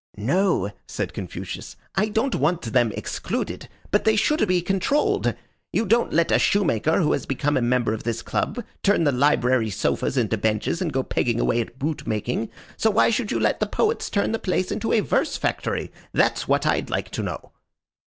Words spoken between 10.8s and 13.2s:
and go pegging away at boot making, so why